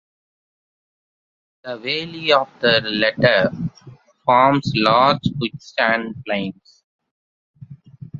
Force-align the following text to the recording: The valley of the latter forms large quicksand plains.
The 1.63 1.77
valley 1.77 2.31
of 2.33 2.49
the 2.59 2.81
latter 2.83 3.51
forms 4.25 4.71
large 4.75 5.21
quicksand 5.39 6.23
plains. 6.25 6.81